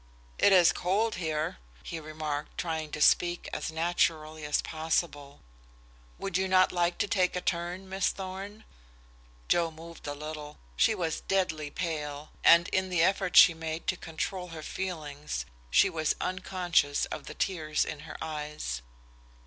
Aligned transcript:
"It 0.39 0.51
is 0.51 0.71
cold 0.73 1.13
here," 1.21 1.59
he 1.83 1.99
remarked, 1.99 2.57
trying 2.57 2.89
to 2.93 2.99
speak 3.01 3.47
as 3.53 3.71
naturally 3.71 4.43
as 4.45 4.63
possible. 4.63 5.41
"Would 6.17 6.39
you 6.39 6.47
not 6.47 6.71
like 6.71 6.97
to 6.97 7.07
take 7.07 7.35
a 7.35 7.39
turn, 7.39 7.87
Miss 7.87 8.09
Thorn?" 8.09 8.63
Joe 9.47 9.69
moved 9.69 10.07
a 10.07 10.15
little. 10.15 10.57
She 10.75 10.95
was 10.95 11.21
deadly 11.21 11.69
pale, 11.69 12.31
and 12.43 12.67
in 12.69 12.89
the 12.89 13.03
effort 13.03 13.37
she 13.37 13.51
had 13.51 13.59
made 13.59 13.85
to 13.89 13.95
control 13.95 14.47
her 14.47 14.63
feelings 14.63 15.45
she 15.69 15.87
was 15.87 16.15
unconscious 16.19 17.05
of 17.05 17.27
the 17.27 17.35
tears 17.35 17.85
in 17.85 17.99
her 17.99 18.17
eyes. 18.23 18.81